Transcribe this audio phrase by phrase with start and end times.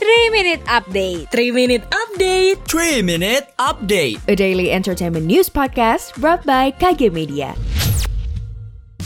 [0.00, 6.40] 3 Minute Update 3 Minute Update 3 Minute Update A daily entertainment news podcast brought
[6.48, 7.52] by KG Media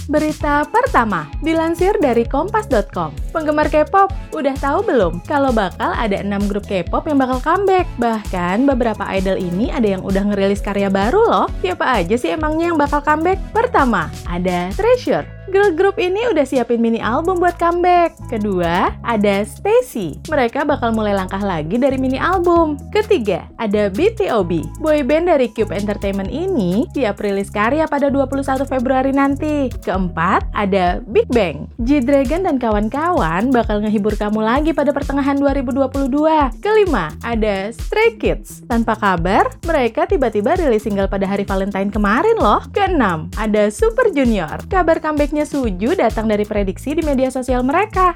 [0.06, 3.10] Berita pertama, dilansir dari kompas.com.
[3.32, 7.88] Penggemar K-pop, udah tahu belum kalau bakal ada 6 grup K-pop yang bakal comeback?
[7.96, 11.46] Bahkan beberapa idol ini ada yang udah ngerilis karya baru loh.
[11.64, 13.40] Siapa aja sih emangnya yang bakal comeback?
[13.56, 15.33] Pertama, ada Treasure.
[15.52, 18.16] Girl group ini udah siapin mini album buat comeback.
[18.32, 20.16] Kedua, ada Stacy.
[20.32, 22.80] Mereka bakal mulai langkah lagi dari mini album.
[22.88, 24.80] Ketiga, ada BTOB.
[24.80, 29.68] Boyband dari Cube Entertainment ini siap rilis karya pada 21 Februari nanti.
[29.84, 31.68] Keempat, ada Big Bang.
[31.76, 36.56] G-Dragon dan kawan-kawan bakal ngehibur kamu lagi pada pertengahan 2022.
[36.64, 38.64] Kelima, ada Stray Kids.
[38.64, 42.64] Tanpa kabar, mereka tiba-tiba rilis single pada hari Valentine kemarin loh.
[42.72, 44.64] Keenam, ada Super Junior.
[44.72, 48.14] Kabar comeback Sebaliknya Suju datang dari prediksi di media sosial mereka.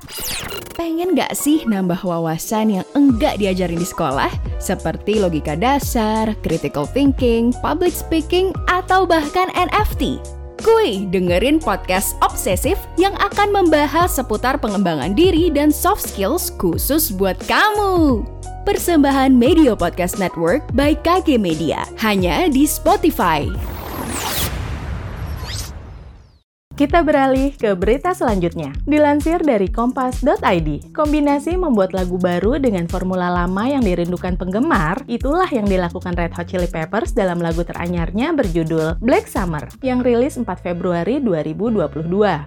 [0.79, 4.31] Pengen gak sih nambah wawasan yang enggak diajarin di sekolah?
[4.63, 10.23] Seperti logika dasar, critical thinking, public speaking, atau bahkan NFT?
[10.63, 17.35] Kuy, dengerin podcast obsesif yang akan membahas seputar pengembangan diri dan soft skills khusus buat
[17.51, 18.23] kamu.
[18.63, 23.51] Persembahan Media Podcast Network by KG Media, hanya di Spotify.
[26.79, 28.71] Kita beralih ke berita selanjutnya.
[28.87, 35.67] Dilansir dari kompas.id, kombinasi membuat lagu baru dengan formula lama yang dirindukan penggemar, itulah yang
[35.67, 41.19] dilakukan Red Hot Chili Peppers dalam lagu teranyarnya berjudul Black Summer, yang rilis 4 Februari
[41.19, 41.83] 2022.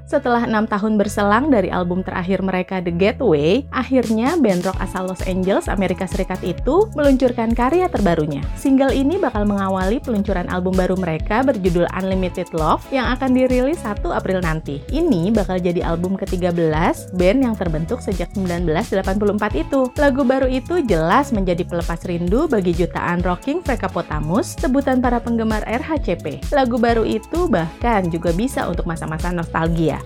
[0.07, 5.27] Setelah enam tahun berselang dari album terakhir mereka The Getaway, akhirnya band rock asal Los
[5.27, 8.39] Angeles, Amerika Serikat itu meluncurkan karya terbarunya.
[8.55, 14.20] Single ini bakal mengawali peluncuran album baru mereka berjudul Unlimited Love yang akan dirilis 1
[14.21, 14.85] April nanti.
[14.93, 19.89] Ini bakal jadi album ke-13 band yang terbentuk sejak 1984 itu.
[19.97, 26.53] Lagu baru itu jelas menjadi pelepas rindu bagi jutaan rocking Potamus, sebutan para penggemar RHCP.
[26.53, 29.97] Lagu baru itu bahkan juga bisa untuk masa-masa nostalgia.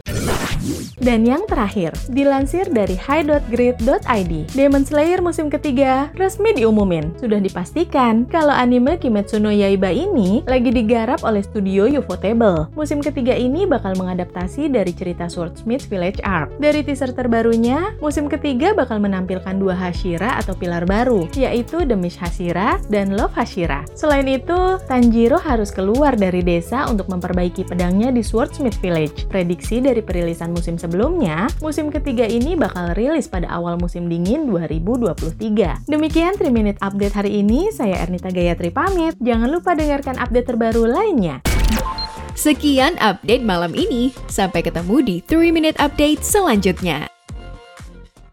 [0.96, 7.14] Dan yang terakhir, dilansir dari high.grid.id, Demon Slayer musim ketiga resmi diumumin.
[7.22, 12.74] Sudah dipastikan kalau anime Kimetsu no Yaiba ini lagi digarap oleh studio Ufotable.
[12.74, 16.50] Musim ketiga ini bakal mengadaptasi dari cerita Swordsmith Village Arc.
[16.58, 22.18] Dari teaser terbarunya, musim ketiga bakal menampilkan dua Hashira atau pilar baru, yaitu The Mist
[22.18, 23.86] Hashira dan Love Hashira.
[23.94, 29.30] Selain itu, Tanjiro harus keluar dari desa untuk memperbaiki pedangnya di Swordsmith Village.
[29.30, 35.92] Prediksi dari perilisan musim sebelumnya, musim ketiga ini bakal rilis pada awal musim dingin 2023.
[35.92, 39.20] Demikian 3 Minute Update hari ini, saya Ernita Gayatri pamit.
[39.20, 41.44] Jangan lupa dengarkan update terbaru lainnya.
[42.32, 44.16] Sekian update malam ini.
[44.32, 47.15] Sampai ketemu di 3 Minute Update selanjutnya.